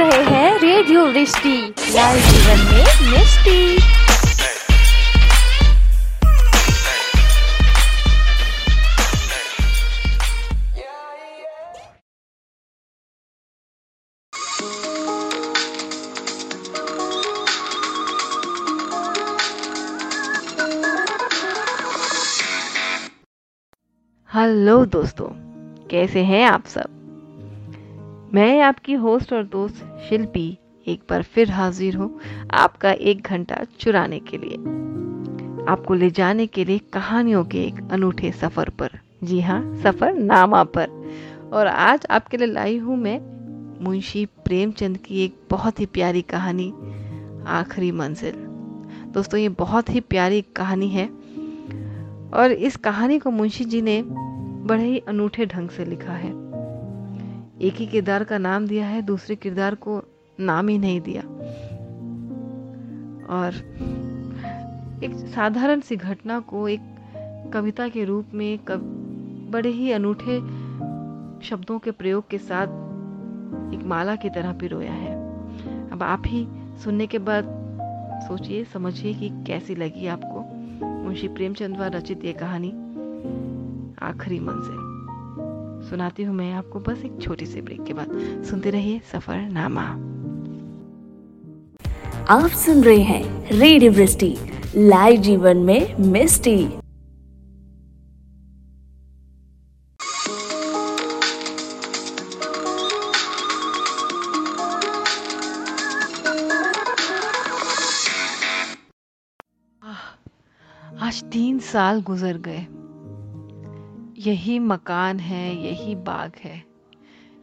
[0.00, 3.78] रहे हैं radio रिश्ती। Live जीवन में मिस्टी।
[24.34, 25.28] हेलो दोस्तों।
[25.88, 26.99] कैसे हैं आप सब?
[28.34, 34.20] मैं आपकी होस्ट और दोस्त शिल्पी एक बार फिर हाजिर हूँ आपका एक घंटा चुराने
[34.20, 34.54] के लिए।
[35.72, 38.90] आपको ले जाने के लिए कहानियों के एक अनूठे सफ़र पर।
[39.24, 40.88] जी हाँ सफ़र नामा पर।
[41.52, 43.20] और आज आपके लिए लाई हूँ मैं
[43.84, 46.72] मुंशी प्रेमचंद की एक बहुत ही प्यारी कहानी,
[47.46, 48.34] आखिरी मंजिल।
[49.12, 51.06] दोस्तों, ये बहुत ही प्यारी कहानी है।
[52.34, 54.02] और इस कहानी को मुंशी जी ने
[54.66, 56.49] बड़े ही अनूठे ढंग से लिखा है।
[57.60, 60.02] एक ही किरदार का नाम दिया है, दूसरे किरदार को
[60.40, 61.22] नाम ही नहीं दिया।
[63.36, 63.54] और
[65.04, 66.80] एक साधारण सी घटना को एक
[67.54, 68.80] कविता के रूप में कब
[69.50, 70.38] बड़े ही अनूठे
[71.46, 72.66] शब्दों के प्रयोग के साथ
[73.74, 75.14] एक माला की तरह पिरोया है।
[75.90, 76.46] अब आप ही
[76.84, 77.44] सुनने के बाद
[78.28, 80.40] सोचिए, समझिए कि कैसी लगी आपको
[81.04, 82.70] मुंशी प्रेमचंद द्वारा रचित ये कहानी
[84.02, 84.89] आखिरी मंजिल।
[85.90, 89.86] सुनाती हूँ मैं आपको बस एक छोटी सी ब्रेक के बाद। सुनते रहिए सफ़र नामा
[92.30, 94.36] आप सुन रहे हैं रेडियो वृष्टि
[94.76, 96.58] लाइव जीवन में मिस्टी।
[111.02, 112.66] आज तीन साल गुजर गए।
[114.26, 116.64] यही मकान है, यही बाग है।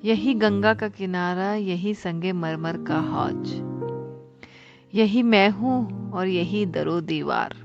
[0.05, 3.53] यही गंगा का किनारा, यही संगे मरमर का हौज।
[4.93, 7.55] यही मैं हूँ और यही दरो दीवार।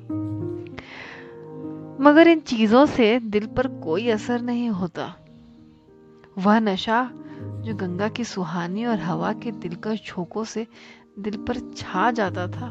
[2.00, 5.16] मगर इन चीज़ों से दिल पर कोई असर नहीं होता।
[6.38, 7.10] वह नशा
[7.42, 10.66] जो गंगा की सुहानी और हवा के दिलकश झोंकों से
[11.18, 12.70] दिल पर छा जाता था,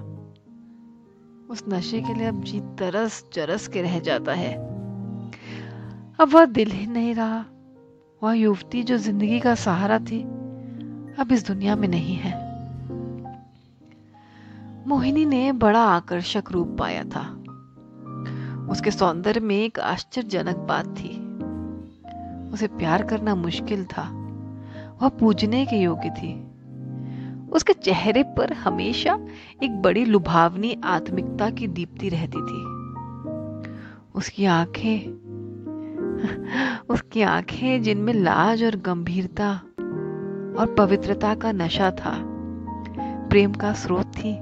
[1.50, 4.71] उस नशे के लिए अब जी तरस चरस के रह जाता है।
[6.22, 7.46] अब वह दिल ही नहीं रहा।
[8.24, 10.24] वह युवती जो ज़िंदगी का सहारा थी,
[11.20, 12.32] अब इस दुनिया में नहीं है।
[14.88, 17.44] मोहिनी ने बड़ा आकर्षक रूप पाया था।
[18.70, 21.18] उसके सौंदर्य में एक आश्चर्यजनक बात थी।
[22.54, 24.10] उसे प्यार करना मुश्किल था।
[25.02, 26.44] वह पूजने के योग्य थी।
[27.50, 29.20] उसके चेहरे पर हमेशा
[29.64, 32.66] एक बड़ी लुभावनी आत्मिकता की दीप्ति रहती थी।
[34.16, 35.31] उसकी आँखें
[36.90, 39.52] उसकी आँखें जिनमें लाज और गंभीरता
[40.60, 42.16] और पवित्रता का नशा था,
[43.30, 44.34] प्रेम का स्रोत थी।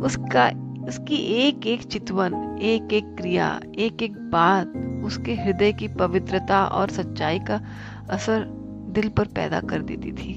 [0.00, 0.46] उसका,
[0.88, 4.72] उसकी एक एक चितवन एक एक क्रिया एक एक बात
[5.04, 7.60] उसके हृदय की पवित्रता और सच्चाई का
[8.10, 8.44] असर
[8.88, 10.34] दिल पर पैदा कर देती थी।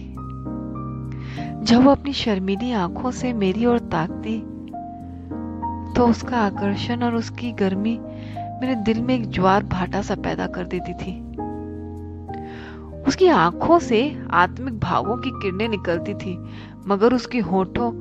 [1.65, 4.39] जब वो अपनी शर्मीली आँखों से मेरी ओर ताकती
[5.93, 7.99] तो उसका आकर्षण और उसकी गर्मी
[8.63, 11.19] मेरे दिल में एक ज्वार भाटा सा पैदा कर देती थी।
[13.07, 16.45] उसकी आँखों से आत्मिक भावों की किरणें निकलती थी,
[16.87, 17.91] मगर उसके होठों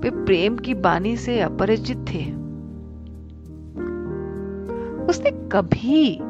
[0.00, 2.24] पे प्रेम की बानी से अपरिचित थे।
[5.06, 6.20] उसने कभी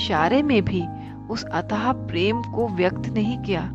[0.00, 0.84] इशारे में भी
[1.30, 3.70] उस अतः प्रेम को व्यक्त नहीं किया,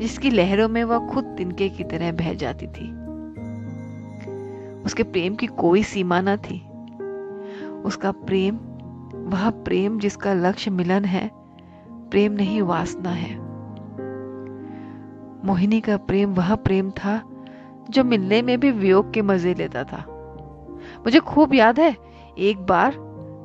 [0.00, 2.92] जिसकी लहरों में वह खुद तिनके की तरह बह जाती थी।
[4.82, 6.68] उसके प्रेम की कोई सीमा न थी।
[7.84, 8.56] उसका प्रेम,
[9.28, 11.30] वह प्रेम जिसका लक्ष्य मिलन है,
[12.10, 13.34] प्रेम नहीं वासना है।
[15.46, 17.20] मोहिनी का प्रेम वह प्रेम था
[17.90, 20.04] जो मिलने में भी वियोग के मज़े लेता था।
[20.98, 21.96] मुझे खूब याद है,
[22.38, 22.92] एक बार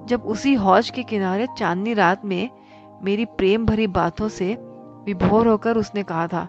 [0.10, 2.50] जब उसी हौज के किनारे चांदनी रात में
[3.04, 4.54] मेरी प्रेम भरी बातों से
[5.06, 6.48] विभोर होकर उसने कहा था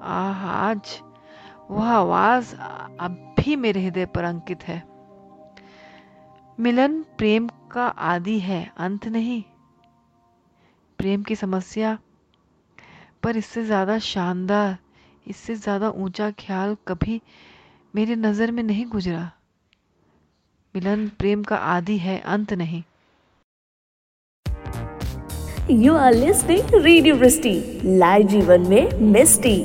[0.00, 1.00] आज
[1.70, 2.54] वह आवाज़
[3.00, 4.82] अब भी मेरे हृदय पर अंकित है।
[6.58, 9.42] मिलन प्रेम का आदि है, अंत नहीं।
[10.98, 11.96] प्रेम की समस्या,
[13.22, 14.76] पर इससे ज़्यादा शानदार,
[15.26, 17.20] इससे ज़्यादा ऊँचा ख्याल कभी
[17.94, 19.30] मेरी नज़र में नहीं गुजरा।
[20.74, 22.82] मिलन प्रेम का आदि है, अंत नहीं।
[25.84, 27.16] You are listening radio
[27.98, 29.56] live जीवन में मिस्टी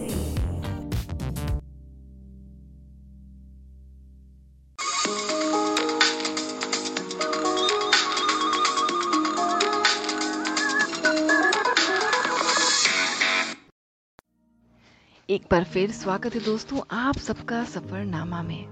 [15.54, 18.66] बार फिर स्वागत है दोस्तों आप सबका सफरनामा में।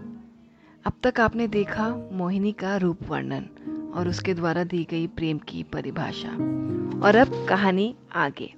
[0.85, 3.45] अब तक आपने देखा मोहिनी का रूप वर्णन
[3.95, 6.29] और उसके द्वारा दी गई प्रेम की परिभाषा।
[7.05, 8.53] और अब कहानी आगे।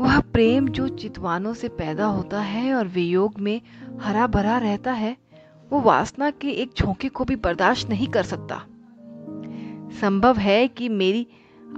[0.00, 3.60] वह प्रेम जो चितवानों से पैदा होता है और वियोग में
[4.00, 5.16] हरा भरा रहता है,
[5.70, 8.66] वो वासना के एक झोंके को भी बर्दाश्त नहीं कर सकता।
[10.00, 11.26] संभव है कि मेरी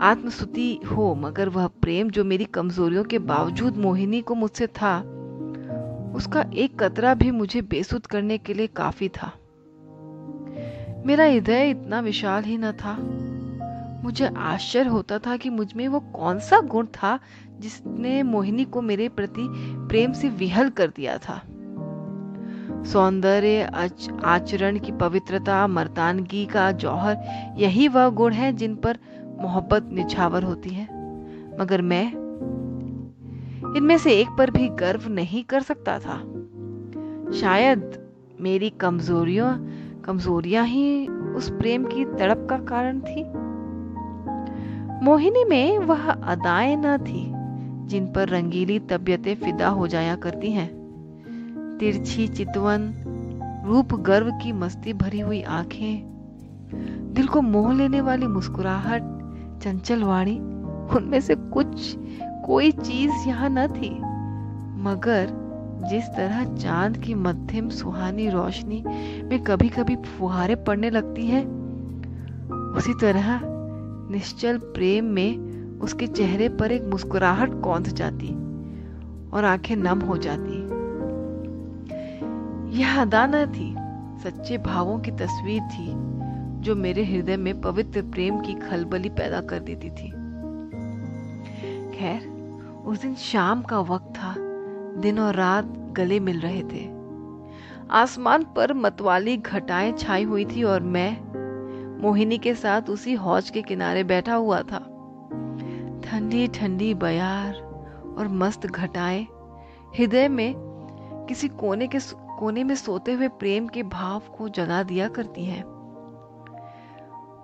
[0.01, 5.01] आत्मस्तुति हो, मगर वह प्रेम जो मेरी कमजोरियों के बावजूद मोहिनी को मुझसे था,
[6.17, 9.33] उसका एक कतरा भी मुझे बेसुध करने के लिए काफ़ी था।
[11.07, 12.99] मेरा हृदय इतना विशाल ही न था।
[14.05, 17.19] मुझे आश्चर्य होता था कि मुझमें वो कौन सा गुण था
[17.59, 19.47] जिसने मोहिनी को मेरे प्रति
[19.89, 21.43] प्रेम से विहल कर दिया था।
[22.85, 23.63] सौंदर्य
[24.25, 27.17] आचरण की पवित्रता, मर्दानगी का जौहर,
[27.59, 28.99] यही वह गुण है जिन पर
[29.41, 30.85] मोहब्बत निछावर होती है,
[31.61, 32.07] मगर मैं
[33.77, 36.19] इनमें से एक पर भी गर्व नहीं कर सकता था।
[37.33, 38.09] शायद
[38.41, 39.53] मेरी कमजोरियों,
[40.03, 43.25] कमजोरियाँ ही उस प्रेम की तड़प का कारण थी।
[45.05, 47.25] मोहिनी में वह अदाएँ न थी,
[47.89, 50.69] जिन पर रंगीली तबियतें फिदा हो जाया करती हैं।
[51.81, 52.93] तिरछी चितवन,
[53.67, 56.15] रूप गर्व की मस्ती भरी हुई आँखें,
[57.15, 59.03] दिल को मोह लेने वाली मुस्कुराहट
[59.63, 60.37] चंचल वाणी
[60.97, 61.97] उनमें से कुछ,
[62.47, 63.91] कोई चीज़ यहाँ न थी।
[64.83, 65.43] मगर
[65.91, 68.83] जिस तरह चाँद की मध्यम सुहानी रोशनी
[69.25, 71.45] में कभी कभी फुहारे पड़ने लगती हैं,
[72.77, 73.41] उसी तरह
[74.11, 78.29] निश्चल प्रेम में उसके चेहरे पर एक मुस्कुराहट कौंध जाती
[79.31, 80.63] और आँखें नम हो जाती।
[82.79, 83.75] यह अदा न थी,
[84.23, 85.93] सच्चे भावों की तस्वीर थी।
[86.65, 90.11] जो मेरे हृदय में पवित्र प्रेम की खलबली पैदा कर देती थी।
[91.99, 92.29] खैर,
[92.87, 94.35] उस दिन शाम का वक्त था,
[95.01, 96.95] दिन और रात गले मिल रहे थे।
[97.91, 101.19] आसमान पर मतवाली घटाएँ छाई हुई थी और मैं,
[102.03, 104.79] मोहिनी के साथ उसी हौज के किनारे बैठा हुआ था।
[106.05, 107.55] ठंडी ठंडी बयार
[108.19, 109.27] और मस्त घटाएँ,
[109.99, 110.55] हृदय में
[111.29, 111.99] किसी कोने के
[112.39, 115.74] कोने में सोते हुए प्रेम के भाव को जगा दिया करती हैं।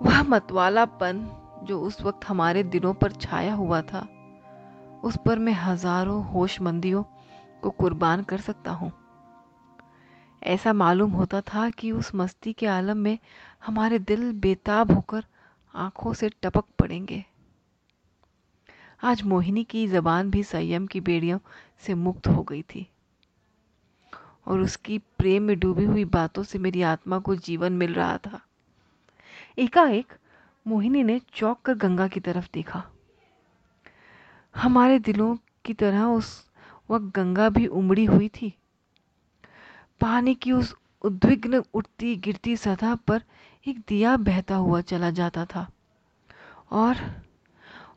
[0.00, 1.18] वह मतवालापन
[1.64, 4.00] जो उस वक्त हमारे दिलों पर छाया हुआ था,
[5.04, 7.02] उस पर मैं हज़ारों होशमंदियों
[7.62, 8.92] को कुर्बान कर सकता हूँ।
[10.42, 13.18] ऐसा मालूम होता था कि उस मस्ती के आलम में
[13.66, 15.24] हमारे दिल बेताब होकर
[15.74, 17.24] आँखों से टपक पड़ेंगे।
[19.04, 21.38] आज मोहिनी की जबान भी संयम की बेड़ियों
[21.86, 22.86] से मुक्त हो गई थी
[24.46, 28.40] और उसकी प्रेम में डूबी हुई बातों से मेरी आत्मा को जीवन मिल रहा था।
[29.58, 30.12] एकाएक
[30.66, 32.82] मोहिनी ने चौक कर गंगा की तरफ़ देखा।
[34.54, 36.50] हमारे दिलों की तरह उस
[36.90, 38.52] वक्त गंगा भी उमड़ी हुई थी।
[40.00, 43.22] पानी की उस उद्विग्न उठती गिरती सतह पर
[43.68, 45.66] एक दिया बहता हुआ चला जाता था
[46.70, 46.96] और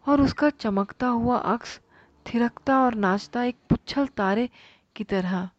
[0.08, 1.80] और उसका चमकता हुआ अक्स
[2.26, 4.50] थिरकता और नाचता एक पुच्छल तारे
[4.96, 5.50] की तरह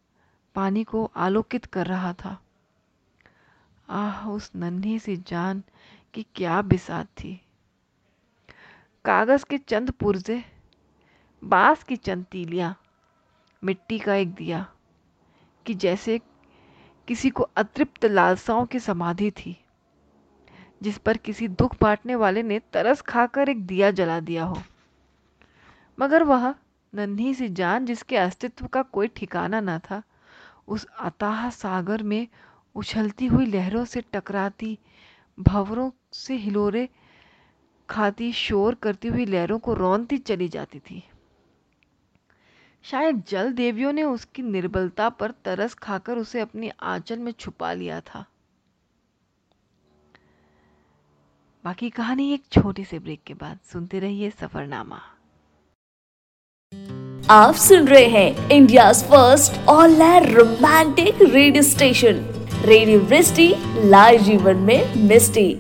[0.55, 2.39] पानी को आलोकित कर रहा था।
[3.89, 5.63] आह, उस नन्ही सी जान
[6.15, 7.41] की क्या बिसात थी।
[9.05, 10.45] कागज़ के चंद पुर्जे,
[11.45, 12.77] बाँस की चंद तीलियाँ,
[13.65, 14.67] मिट्टी का एक दिया,
[15.67, 16.21] कि जैसे
[17.09, 19.65] किसी को अतृप्त लालसाओं की समाधि थी,
[20.83, 24.63] जिस पर किसी दुख बांटने वाले ने तरस खाकर एक दिया जला दिया हो।
[26.01, 26.55] मगर वह
[26.95, 30.03] नन्ही सी जान जिसके अस्तित्व का कोई ठिकाना न था,
[30.69, 32.29] उस अताह सागर में
[32.75, 34.79] उछलती हुई लहरों से टकराती,
[35.41, 36.89] भंवरों से हिलोरे
[37.91, 41.09] खाती, शोर करती हुई लहरों को रौनती चली जाती थी।
[42.83, 48.01] शायद जल देवियों ने उसकी निर्बलता पर तरस खाकर उसे अपनी आंचल में छुपा लिया
[48.01, 48.25] था।
[51.65, 55.01] बाकी कहानी एक छोटे से ब्रेक के बाद। सुनते रहिए सफरनामा।
[57.31, 60.03] आप सुन रहे हैं India first all
[60.35, 62.34] romantic radio station.
[62.65, 63.55] Radio Vrishti,
[63.85, 65.55] live जीवन में मिस्टी।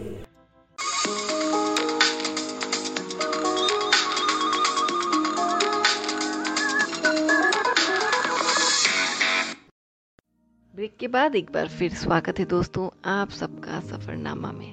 [10.75, 14.73] ब्रेक के बाद एक बार फिर स्वागत है दोस्तों आप सबका सफ़रनामा में।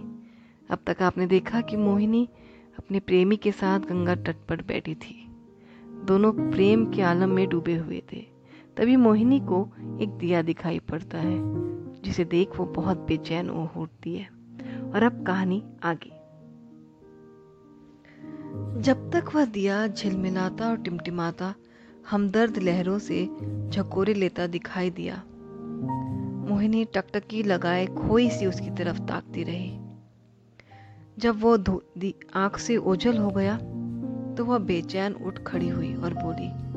[0.69, 2.29] अब तक आपने देखा कि मोहिनी
[2.79, 5.25] अपने प्रेमी के साथ गंगा तट पर बैठी थी।
[6.05, 8.30] दोनों प्रेम के आलम में डूबे हुए थे।
[8.77, 9.69] तभी मोहिनी को
[10.01, 11.39] एक दिया दिखाई पड़ता है,
[12.01, 14.41] जिसे देख वो बहुत बेचैन उठती है।
[14.93, 16.21] और अब कहानी आगे।
[18.81, 21.55] जब तक वह दिया झिलमिलाता और टिमटिमाता,
[22.11, 23.29] हमदर्द लहरों से
[23.69, 25.23] झकोरे लेता दिखाई दिया।
[26.49, 29.79] मोहिनी टकटकी लगाए खोई सी उसकी तरफ़ ताकती रही।
[31.19, 31.83] जब वो
[32.33, 33.57] आँख से ओझल हो गया
[34.37, 36.70] तो वह बेचैन उठ खड़ी हुई और बोली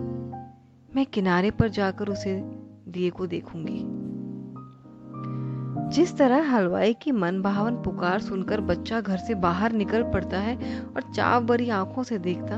[0.97, 2.41] मैं किनारे पर जाकर उसे
[2.89, 4.05] दिए को देखूँगी।
[5.97, 10.81] जिस तरह हलवाई की मन भावन पुकार सुनकर बच्चा घर से बाहर निकल पड़ता है
[10.81, 12.57] और चाव भरी आँखों से देखता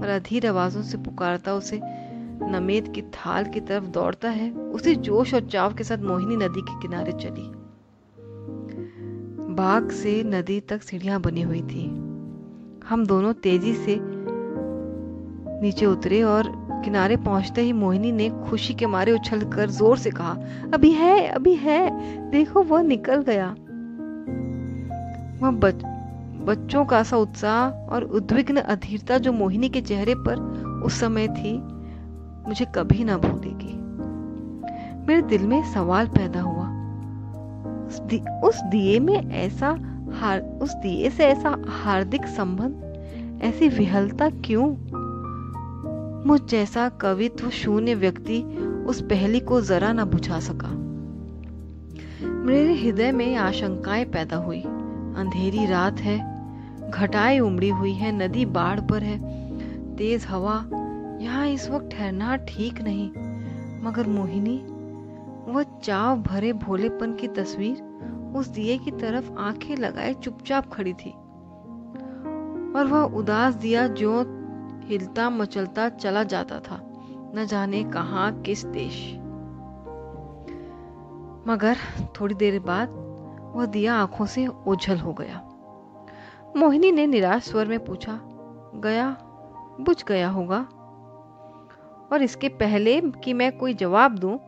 [0.00, 1.80] और अधीर आवाजों से पुकारता उसे,
[2.42, 6.60] नमेद की थाल की तरफ़ दौड़ता है, उसी जोश और चाव के साथ मोहिनी नदी
[6.60, 7.50] के किनारे चली।
[9.54, 11.88] बाग से नदी तक सीढ़ियाँ बनी हुई थी।
[12.88, 13.98] हम दोनों तेज़ी से
[15.62, 20.10] नीचे उतरे और किनारे पहुँचते ही मोहिनी ने खुशी के मारे उछल कर ज़ोर से
[20.10, 20.36] कहा
[20.74, 21.90] अभी है अभी है।
[22.30, 23.54] देखो वह निकल गया।
[25.42, 25.74] वह बच,
[26.46, 30.36] बच्चों का सा उत्साह और उद्विग्न अधीरता जो मोहिनी के चेहरे पर
[30.84, 31.58] उस समय थी
[32.48, 33.74] मुझे कभी ना भूलेगी
[35.06, 36.66] मेरे दिल में सवाल पैदा हुआ।
[37.86, 38.00] उस,
[38.44, 39.68] उस दिए में ऐसा
[40.12, 44.74] हार उस दिए से ऐसा हार्दिक संबंध ऐसी विहलता क्यों?
[46.26, 48.42] मुझ जैसा कवित्व शून्य व्यक्ति
[48.86, 50.68] उस पहली को जरा न बुझा सका।
[52.28, 54.60] मेरे हृदय में आशंकाएँ पैदा हुई।
[55.16, 56.38] अंधेरी रात है,
[56.90, 59.18] घटाएँ उमड़ी हुई है, नदी बाढ़ पर है,
[59.96, 60.64] तेज हवा,
[61.22, 63.10] यहाँ इस वक्त ठहरना ठीक नहीं।
[63.84, 64.64] मगर मोहिनी,
[65.52, 67.76] वह चाव भरे भोलेपन की तस्वीर
[68.36, 71.10] उस दिए की तरफ़ आँखें लगाए चुपचाप खड़ी थी।
[72.76, 74.37] और वह उदास दिया जो
[74.88, 76.80] हिलता मचलता चला जाता था।
[77.34, 79.14] न जाने कहा किस देश।
[81.48, 81.76] मगर
[82.20, 82.88] थोड़ी देर बाद
[83.56, 85.44] वह दिया आँखों से ओझल हो गया।
[86.56, 88.20] मोहिनी ने निराश स्वर में पूछा
[88.74, 89.16] गया
[89.80, 90.58] बुझ गया होगा?
[92.12, 94.38] और इसके पहले कि मैं कोई जवाब दूँ,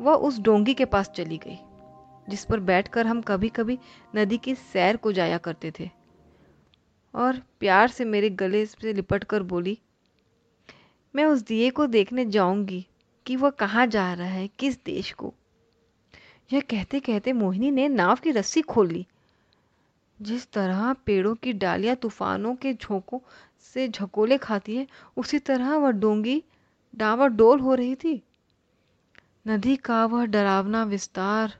[0.00, 1.58] वह उस डोंगी के पास चली गई
[2.28, 3.78] जिस पर बैठकर हम कभी कभी
[4.16, 5.90] नदी की सैर को जाया करते थे।
[7.14, 9.78] और प्यार से मेरे गले से लिपट कर बोली
[11.18, 12.86] मैं उस दिए को देखने जाऊँगी
[13.26, 15.34] कि वह कहाँ जा रहा है, किस देश को।
[16.52, 19.04] यह कहते कहते मोहिनी ने नाव की रस्सी खोल
[20.22, 23.18] जिस तरह पेड़ों की डालियाँ तूफानों के झोंकों
[23.60, 26.44] से झकोले खाती है, उसी तरह वह डोंगी
[26.96, 28.22] डावर डोल हो रही थी।
[29.48, 31.58] नदी का वह डरावना विस्तार,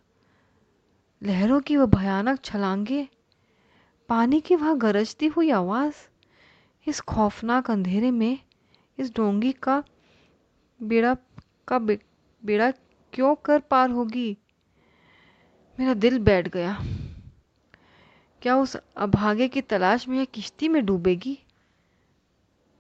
[1.23, 3.09] लहरों की वह भयानक छलांगे,
[4.09, 5.95] पानी की वह गरजती हुई आवाज़,
[6.89, 8.39] इस खौफनाक अंधेरे में
[8.99, 9.85] इस डोंगी का
[10.83, 11.17] बेड़ा
[11.69, 12.71] का बेड़ा
[13.13, 14.39] क्यों कर पार होगी?
[15.81, 16.85] मेरा दिल बैठ गया।
[18.43, 21.39] क्या उस अभागे की तलाश में यह किश्ती में डूबेगी?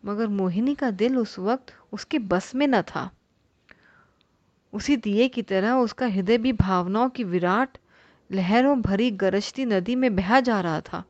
[0.04, 3.10] मगर मोहिनी का दिल उस वक्त उसके बस में न था।
[4.72, 7.78] उसी दिए की तरह उसका हृदय भी भावनाओं की विराट
[8.32, 11.04] लहरों भरी गरजती नदी में बहा जा रहा था।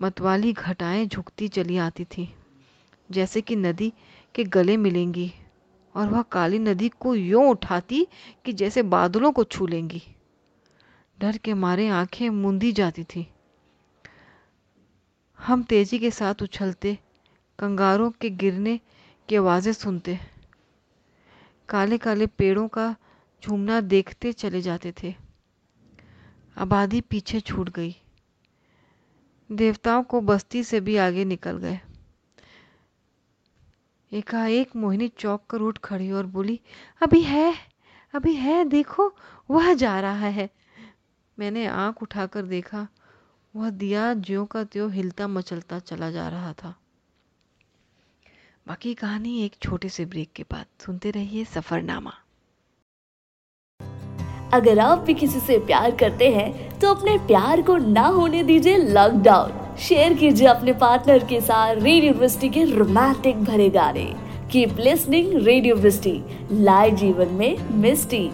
[0.00, 2.34] मतवाली घटाएँ झुकती चली आती थी।
[3.12, 3.92] जैसे कि नदी
[4.34, 5.32] के गले मिलेंगी,
[5.94, 8.06] और वह काली नदी को यूँ उठाती
[8.44, 10.02] कि जैसे बादलों को छू लेंगी।
[11.18, 13.26] डर के मारे आँखें मुंदी जाती थी।
[15.38, 16.98] हम तेज़ी के साथ उछलते,
[17.58, 18.80] कंगारों के गिरने
[19.28, 20.18] की आवाज़ें सुनते
[21.68, 22.94] काले काले पेड़ों का
[23.42, 25.14] झूमना देखते चले जाते थे।
[26.56, 27.94] आबादी पीछे छूट गई।
[29.50, 31.80] देवताओं को बस्ती से भी आगे निकल गए।
[34.12, 36.60] एकाएक मोहिनी चौक कर उठ खड़ी और बोली,
[37.02, 37.72] अभी है
[38.14, 39.14] अभी है, देखो,
[39.50, 40.48] वह जा रहा है।
[41.38, 42.88] मैंने आँख उठाकर देखा,
[43.56, 46.74] वह दिया ज्यो का त्यों हिलता मचलता चला जा रहा था।
[48.68, 52.12] बाकी कहानी एक छोटे से ब्रेक के बाद। सुनते रहिए सफरनामा।
[54.54, 58.76] अगर आप भी किसी से प्यार करते हैं तो अपने प्यार को ना होने दीजिए
[58.76, 64.04] लॉकडाउन। शेयर कीजिए अपने पार्टनर के साथ रेडियो वृष्टि के रोमांटिक भरे गाने।
[64.50, 68.30] कीप लिसनिंग रेडियो वृष्टि, लाए जीवन में मिस्टी।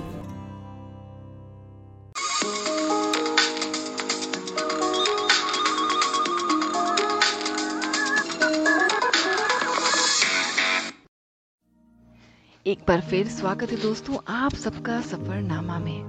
[12.66, 16.00] एक बार फिर स्वागत है दोस्तों आप सबका सफरनामा में।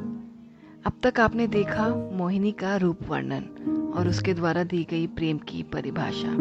[0.85, 5.63] अब तक आपने देखा मोहिनी का रूप वर्णन। और उसके द्वारा दी गई प्रेम की
[5.63, 6.31] परिभाषा।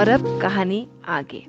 [0.00, 1.46] और अब कहानी आगे।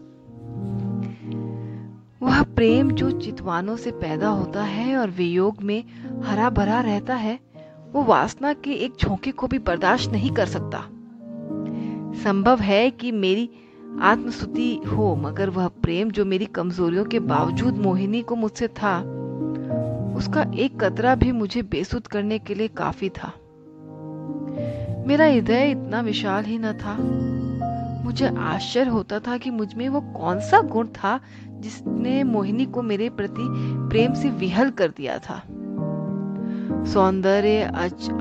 [2.25, 5.83] वह प्रेम जो चितवानों से पैदा होता है और वियोग में
[6.23, 7.39] हरा भरा रहता है,
[7.91, 10.85] वो वासना के एक झोंके को भी बर्दाश्त नहीं कर सकता।
[12.23, 13.49] संभव है कि मेरी
[14.01, 18.99] आत्मस्तुति हो, मगर वह प्रेम जो मेरी कमजोरियों के बावजूद मोहिनी को मुझसे था,
[20.17, 23.33] उसका एक कतरा भी मुझे बेसुध करने के लिए काफ़ी था।
[25.07, 26.98] मेरा हृदय इतना विशाल ही न था।
[28.05, 31.19] मुझे आश्चर्य होता था कि मुझमें वो कौन सा गुण था
[31.60, 33.43] जिसने मोहिनी को मेरे प्रति
[33.89, 35.41] प्रेम से विहल कर दिया था।
[36.86, 37.63] सौंदर्य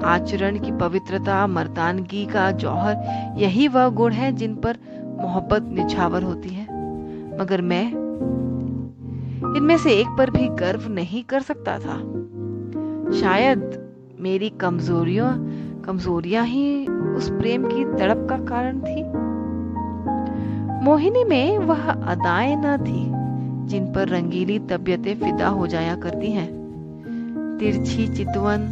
[0.04, 2.96] आचरण की पवित्रता, मर्दानगी का जौहर,
[3.38, 4.78] यही वह गुण है जिन पर
[5.20, 6.64] मोहब्बत निछावर होती है।
[7.40, 7.88] मगर मैं
[9.56, 11.96] इनमें से एक पर भी गर्व नहीं कर सकता था।
[13.20, 13.78] शायद
[14.20, 15.30] मेरी कमजोरियों
[15.84, 19.02] कमजोरियाँ ही उस प्रेम की तड़प का कारण थी।
[20.84, 23.10] मोहिनी में वह अदाएँ न थी,
[23.68, 26.62] जिन पर रंगीली तबियतें फिदा हो जाया करती हैं।
[27.60, 28.68] तिरछी चितवन,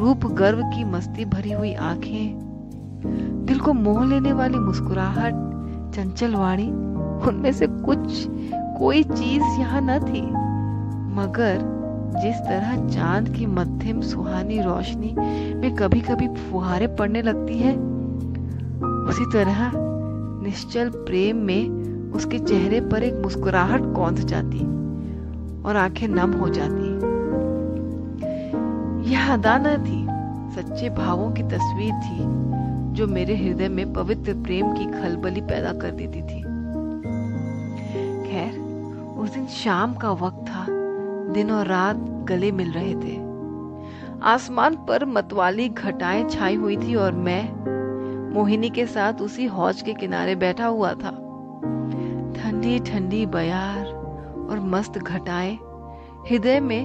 [0.00, 2.38] रूप गर्व की मस्ती भरी हुई आँखें,
[3.46, 5.34] दिल को मोह लेने वाली मुस्कुराहट,
[5.94, 6.68] चंचल वाणी,
[7.28, 8.26] उनमें से कुछ,
[8.78, 10.22] कोई चीज़ यहाँ न थी।
[11.20, 11.73] मगर
[12.14, 15.14] जिस तरह चाँद की मध्यम सुहानी रोशनी
[15.54, 17.72] में कभी कभी फुहारे पड़ने लगती है,
[19.08, 19.70] उसी तरह
[20.44, 24.58] निश्चल प्रेम में उसके चेहरे पर एक मुस्कुराहट कौंध जाती
[25.62, 26.92] और आँखें नम हो जाती।
[29.10, 30.00] यह अदा न थी,
[30.54, 32.18] सच्चे भावों की तस्वीर थी,
[32.94, 36.42] जो मेरे हृदय में पवित्र प्रेम की खलबली पैदा कर देती थी।
[38.24, 38.58] खैर,
[39.18, 40.53] उस दिन शाम का वक्त था
[41.34, 41.96] दिन और रात
[42.28, 43.16] गले मिल रहे थे।
[44.22, 47.42] आसमान पर मतवाली घटाएँ छाई हुई थी और मैं,
[48.34, 51.10] मोहिनी के साथ उसी हौज के किनारे बैठा हुआ था।
[52.34, 53.86] ठंडी ठंडी बयार
[54.50, 55.58] और मस्त घटाएँ,
[56.28, 56.84] हृदय में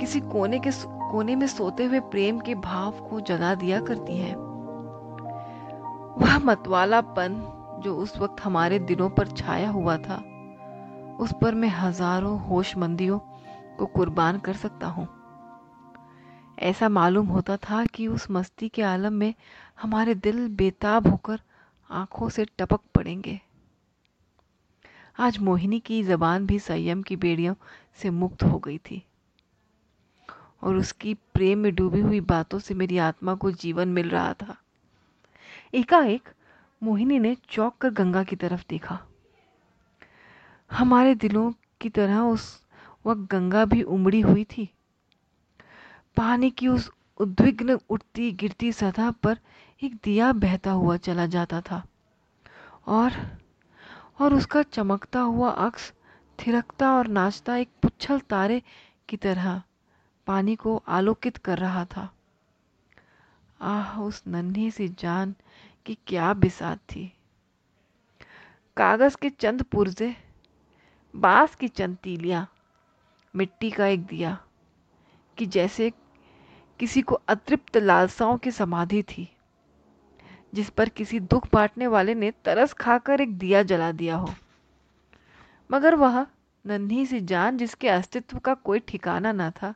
[0.00, 0.70] किसी कोने के
[1.10, 4.34] कोने में सोते हुए प्रेम के भाव को जगा दिया करती हैं।
[6.18, 7.36] वह मतवालापन
[7.84, 10.16] जो उस वक्त हमारे दिलों पर छाया हुआ था,
[11.20, 13.18] उस पर मैं हज़ारों होशमंदियों
[13.78, 15.08] को कुर्बान कर सकता हूँ।
[16.58, 19.34] ऐसा मालूम होता था कि उस मस्ती के आलम में
[19.82, 21.40] हमारे दिल बेताब होकर
[21.90, 23.40] आँखों से टपक पड़ेंगे।
[25.18, 27.54] आज मोहिनी की जबान भी संयम की बेड़ियों
[27.94, 29.06] से मुक्त हो गई थी
[30.62, 34.56] और उसकी प्रेम में डूबी हुई बातों से मेरी आत्मा को जीवन मिल रहा था।
[35.74, 36.28] एकाएक
[36.82, 38.98] मोहिनी ने चौक कर गंगा की तरफ़ देखा।
[40.72, 42.63] हमारे दिलों की तरह उस
[43.06, 44.68] वक्त गंगा भी उमड़ी हुई थी।
[46.16, 49.38] पानी की उस उद्विग्न उठती गिरती सतह पर
[49.82, 51.86] एक दिया बहता हुआ चला जाता था
[52.86, 53.12] और
[54.20, 55.92] और उसका चमकता हुआ अक्स
[56.38, 58.62] थिरकता और नाचता एक पुच्छल तारे
[59.08, 59.62] की तरह
[60.26, 62.14] पानी को आलोकित कर रहा था।
[63.60, 65.34] आह, उस नन्ही सी जान
[65.86, 67.12] की क्या बिसात थी।
[68.76, 70.16] कागज़ के चंद पुर्जे,
[71.16, 72.53] बाँस की चंद तीलियाँ
[73.34, 74.38] मिट्टी का एक दिया,
[75.38, 75.92] कि जैसे
[76.80, 79.28] किसी को अतृप्त लालसाओं की समाधि थी,
[80.54, 84.34] जिस पर किसी दुख बांटने वाले ने तरस खाकर एक दिया जला दिया हो।
[85.70, 86.26] मगर वह
[86.64, 89.74] नन्ही सी जान जिसके अस्तित्व का कोई ठिकाना न था,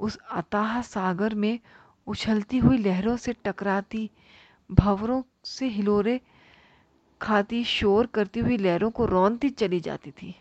[0.00, 1.58] उस अताह सागर में
[2.06, 4.10] उछलती हुई लहरों से टकराती,
[4.70, 6.20] भंवरों से हिलोरे
[7.20, 10.34] खाती, शोर करती हुई लहरों को रौनती चली जाती थी।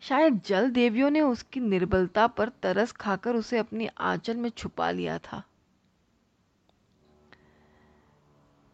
[0.00, 5.18] शायद जल देवियों ने उसकी निर्बलता पर तरस खाकर उसे अपनी आंचल में छुपा लिया
[5.18, 5.42] था।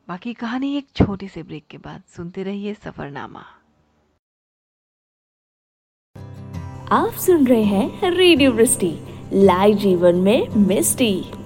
[0.09, 3.45] बाकी कहानी एक छोटे से ब्रेक के बाद। सुनते रहिए सफरनामा।
[6.93, 8.53] आप सुन रहे हैं रेडियो
[9.33, 11.46] लाइव जीवन में मिस्टी।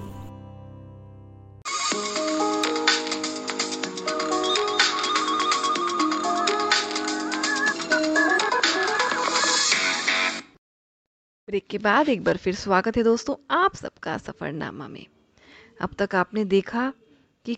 [11.51, 15.05] ब्रेक के बाद एक बार फिर स्वागत है दोस्तों आप सबका सफ़रनामा में।
[15.81, 16.93] अब तक आपने देखा
[17.45, 17.57] कि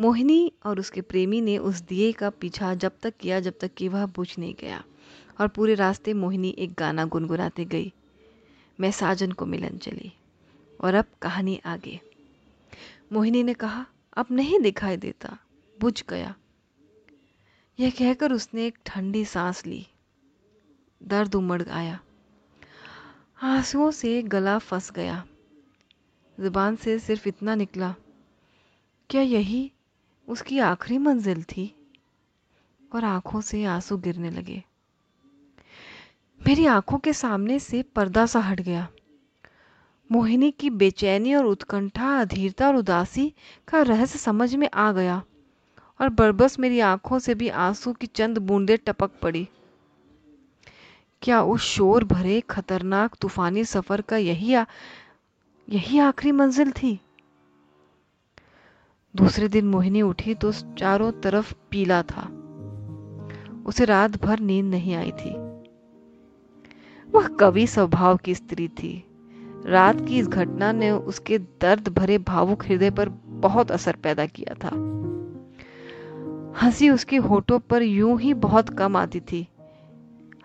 [0.00, 3.88] मोहिनी और उसके प्रेमी ने उस दिए का पीछा जब तक किया, जब तक कि
[3.88, 4.82] वह बुझ नहीं गया
[5.40, 7.92] और पूरे रास्ते मोहिनी एक गाना गुनगुनाते गई,
[8.80, 10.12] मैं साजन को मिलन चली
[10.80, 12.00] और अब कहानी आगे।
[13.12, 15.36] मोहिनी ने कहा, अब नहीं दिखाई देता,
[15.80, 16.34] बुझ गया।
[17.78, 19.86] यह कहकर उसने एक ठंडी सांस ली,
[21.02, 21.98] दर्द उमड़ आया।
[23.42, 25.24] आंसुओं से गला फंस गया।
[26.40, 27.94] ज़ुबान से सिर्फ़ इतना निकला,
[29.10, 29.72] क्या यही
[30.28, 31.74] उसकी आखिरी मंजिल थी?
[32.94, 34.62] और आँखों से आँसू गिरने लगे।
[36.46, 38.88] मेरी आँखों के सामने से पर्दा सा हट गया।
[40.12, 43.32] मोहिनी की बेचैनी और उत्कंठा, अधीरता और उदासी
[43.68, 45.22] का रहस्य समझ में आ गया,
[46.00, 49.48] और बरबस मेरी आँखों से भी आँसू की चंद बूंदे टपक पड़ी।
[51.22, 54.64] क्या उस शोर भरे खतरनाक तूफानी सफ़र का यही आ,
[55.68, 57.00] यही आखिरी मंजिल थी?
[59.16, 62.22] दूसरे दिन मोहिनी उठी तो चारों तरफ़ पीला था।
[63.66, 65.30] उसे रात भर नींद नहीं आई थी।
[67.10, 69.04] वह कवि स्वभाव की स्त्री थी।
[69.66, 74.54] रात की इस घटना ने उसके दर्द भरे भावुक हृदय पर बहुत असर पैदा किया
[74.54, 74.68] था।
[76.62, 79.48] हँसी उसके होठों पर यूँ ही बहुत कम आती थी।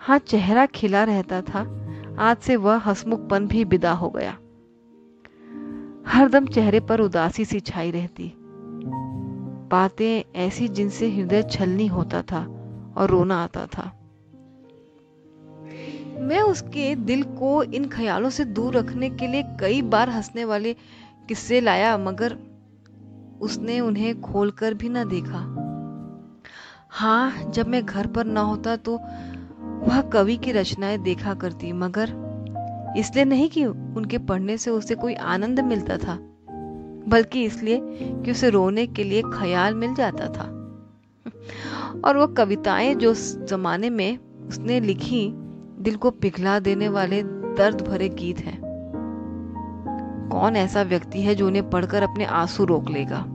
[0.05, 1.59] हाँ चेहरा खिला रहता था।
[2.19, 4.31] आज से वह हसमुखपन भी विदा हो गया।
[6.07, 8.33] हरदम चेहरे पर उदासी सी छाई रहती।
[9.71, 12.41] बातें ऐसी जिनसे हृदय छलनी होता था
[12.97, 13.83] और रोना आता था।
[16.19, 20.73] मैं उसके दिल को इन ख्यालों से दूर रखने के लिए कई बार हंसने वाले
[21.27, 22.37] किस्से लाया, मगर
[23.41, 25.45] उसने उन्हें खोलकर भी ना देखा।
[26.89, 28.99] हाँ जब मैं घर पर ना होता तो
[29.83, 32.23] वह कवि की रचनाएँ देखा करती, मगर
[32.97, 36.17] इसलिए नहीं कि उनके पढ़ने से उसे कोई आनंद मिलता था,
[37.07, 40.43] बल्कि इसलिए कि उसे रोने के लिए ख्याल मिल जाता था।
[42.05, 43.13] और वो कविताएँ जो
[43.45, 44.17] जमाने में
[44.47, 45.33] उसने लिखी,
[45.79, 48.59] दिल को पिघला देने वाले दर्द भरे गीत हैं।
[50.31, 53.25] कौन ऐसा व्यक्ति है जो उन्हें पढ़कर अपने आँसू रोक लेगा?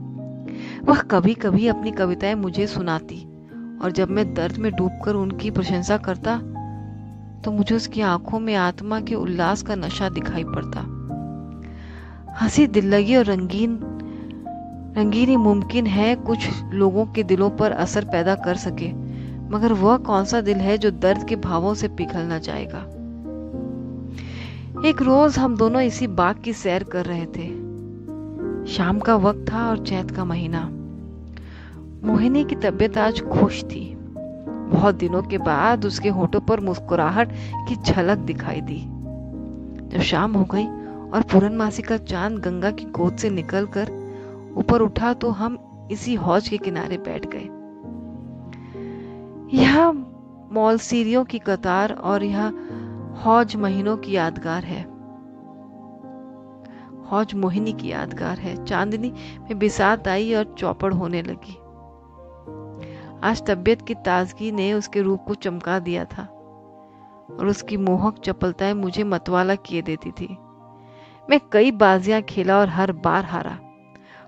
[0.83, 3.25] वह कभी कभी अपनी कविताएँ मुझे सुनाती
[3.81, 6.41] और जब मैं दर्द में डूबकर उनकी प्रशंसा करता
[7.45, 10.81] तो मुझे उसकी आँखों में आत्मा के उल्लास का नशा दिखाई पड़ता।
[12.41, 13.79] हँसी दिल लगी और रंगीन,
[14.97, 18.91] रंगीनी मुमकिन है कुछ लोगों के दिलों पर असर पैदा कर सके,
[19.49, 22.79] मगर वह कौन सा दिल है जो दर्द के भावों से पिघलना चाहेगा
[24.89, 27.47] एक रोज हम दोनों इसी बाग की सैर कर रहे थे।
[28.67, 30.78] शाम का वक्त था और चैत का महीना।
[32.03, 37.31] मोहिनी की तबीयत आज खुश थी। बहुत दिनों के बाद उसके होठों पर मुस्कुराहट
[37.69, 38.79] की झलक दिखाई दी।
[39.89, 40.65] जब शाम हो गई
[41.09, 43.91] और पूरनमासी का चाँद गंगा की गोद से निकलकर
[44.57, 45.57] ऊपर उठा तो हम
[45.91, 47.47] इसी हौज के किनारे बैठ गए।
[49.57, 49.91] यह
[50.53, 50.77] मॉल
[51.25, 52.53] की कतार और यह
[53.25, 54.83] हौज महीनों की यादगार है।
[57.11, 61.57] हौज मोहिनी की यादगार है। चांदनी में बिसात आई और चौपड़ होने लगी।
[63.23, 66.23] आज तबीयत की ताजगी ने उसके रूप को चमका दिया था
[67.31, 70.27] और उसकी मोहक चपलताएँ मुझे मतवाला किए देती थी।
[71.29, 73.59] मैं कई बाजियाँ खेला और हर बार हारा।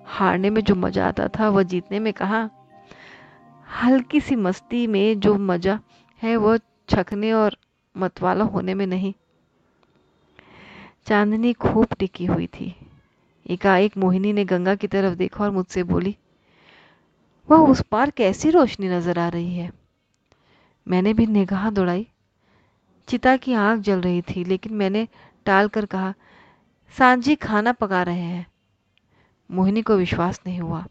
[0.05, 2.49] हारने में जो मज़ा आता था, वह जीतने में कहा,
[3.83, 5.79] हल्की सी मस्ती में जो मज़ा
[6.23, 7.57] है, वह छकने और
[7.97, 9.13] मतवाला होने में नहीं।
[11.07, 12.75] चांदनी खूब टिकी हुई थी।
[13.49, 16.17] एकाएक मोहिनी ने गंगा की तरफ़ देखा और मुझसे बोली
[17.51, 19.71] वह उस पार कैसी रोशनी नज़र आ रही है?
[20.87, 22.07] मैंने भी निगाह दौड़ाई।
[23.07, 25.07] चिता की आँख जल रही थी, लेकिन मैंने
[25.45, 26.13] टाल कर कहा,
[26.97, 28.47] सांझी खाना पका रहे हैं।
[29.51, 30.85] मोहिनी को विश्वास नहीं हुआ।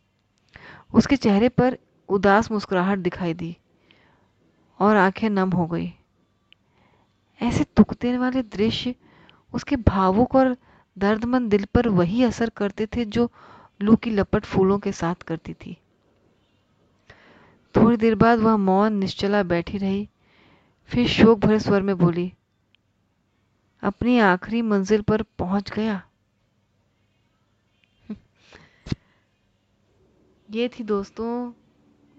[0.94, 3.56] उसके चेहरे पर उदास मुस्कुराहट दिखाई दी
[4.80, 5.92] और आँखें नम हो गई।
[7.42, 8.94] ऐसे तुकते वाले दृश्य
[9.52, 10.56] उसके भावुक और
[10.98, 13.30] दर्दमंद दिल पर वही असर करते थे जो
[13.82, 15.76] लू की लपट फूलों के साथ करती थी।
[17.74, 20.08] थोड़ी देर बाद वह मौन निश्चला बैठी रही।
[20.90, 22.32] फिर शोक भरे स्वर में बोली,
[23.82, 26.02] अपनी आखिरी मंजिल पर पहुँच गया?
[30.48, 31.52] ये थी दोस्तों,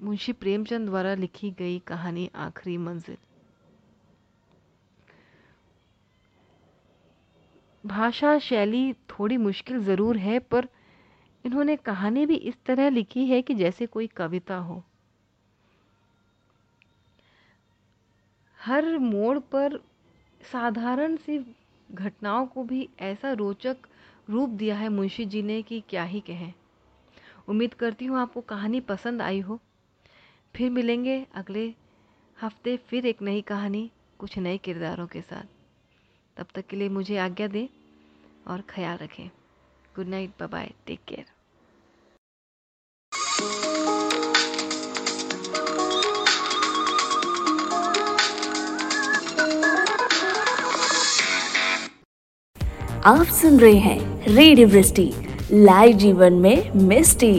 [0.04, 3.18] मुंशी प्रेमचंद द्वारा लिखी गई कहानी आखिरी मंजिल।
[7.84, 10.68] भाषा शैली थोड़ी मुश्किल ज़रूर है, पर
[11.46, 14.84] इन्होंने कहानी भी इस तरह लिखी है कि जैसे कोई कविता हो।
[18.65, 19.78] हर मोड़ पर
[20.52, 21.56] साधारण सी
[21.91, 23.78] घटनाओं को भी ऐसा रोचक
[24.30, 26.54] रूप दिया है मुंशी जी ने कि क्या ही कहें।
[27.47, 29.60] उम्मीद करती हूँ आपको कहानी पसंद आई हो।
[30.56, 31.74] फिर मिलेंगे अगले
[32.41, 35.43] हफ़्ते फिर एक नई कहानी, कुछ नए किरदारों के साथ।
[36.38, 37.67] तब तक के लिए मुझे आज्ञा दें
[38.47, 39.30] और ख्याल रखें।
[39.95, 41.40] Good night bye take care
[53.06, 55.14] आप सुन रहे हैं रेडियो वृष्टि
[55.52, 57.32] लाइव जीवन में मिस्टी।